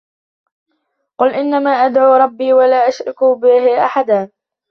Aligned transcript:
قل 1.19 1.33
إنما 1.33 1.71
أدعو 1.71 2.13
ربي 2.13 2.53
ولا 2.53 2.87
أشرك 2.87 3.23
به 3.23 3.85
أحدا 3.85 4.31